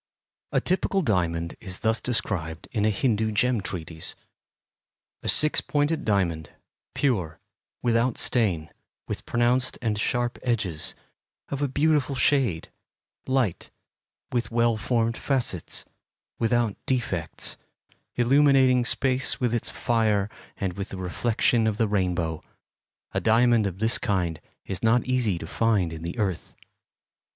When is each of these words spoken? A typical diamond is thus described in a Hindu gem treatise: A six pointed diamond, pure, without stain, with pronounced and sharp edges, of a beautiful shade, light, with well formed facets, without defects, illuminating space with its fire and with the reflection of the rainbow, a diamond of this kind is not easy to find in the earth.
A 0.51 0.59
typical 0.59 1.03
diamond 1.03 1.53
is 1.59 1.77
thus 1.81 2.01
described 2.01 2.67
in 2.71 2.85
a 2.85 2.89
Hindu 2.89 3.31
gem 3.31 3.61
treatise: 3.61 4.15
A 5.21 5.29
six 5.29 5.61
pointed 5.61 6.05
diamond, 6.05 6.49
pure, 6.95 7.39
without 7.83 8.17
stain, 8.17 8.71
with 9.07 9.27
pronounced 9.27 9.77
and 9.79 9.99
sharp 9.99 10.39
edges, 10.41 10.95
of 11.49 11.61
a 11.61 11.67
beautiful 11.67 12.15
shade, 12.15 12.71
light, 13.27 13.69
with 14.31 14.49
well 14.49 14.75
formed 14.75 15.17
facets, 15.19 15.85
without 16.39 16.75
defects, 16.87 17.55
illuminating 18.15 18.85
space 18.85 19.39
with 19.39 19.53
its 19.53 19.69
fire 19.69 20.31
and 20.57 20.73
with 20.73 20.89
the 20.89 20.97
reflection 20.97 21.67
of 21.67 21.77
the 21.77 21.87
rainbow, 21.87 22.43
a 23.11 23.19
diamond 23.21 23.67
of 23.67 23.77
this 23.77 23.99
kind 23.99 24.41
is 24.65 24.81
not 24.81 25.05
easy 25.05 25.37
to 25.37 25.45
find 25.45 25.93
in 25.93 26.01
the 26.01 26.17
earth. 26.17 26.55